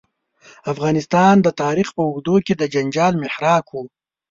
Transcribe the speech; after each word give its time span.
افغانستان 0.71 1.35
د 1.41 1.47
تاریخ 1.61 1.87
په 1.95 2.01
اوږدو 2.07 2.35
کې 2.45 2.53
د 2.57 2.63
جنجال 2.73 3.13
محراق 3.23 3.65
و. 3.71 3.75